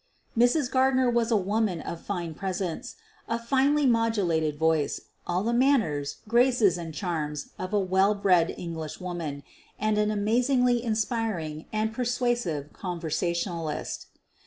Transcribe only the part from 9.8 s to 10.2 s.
an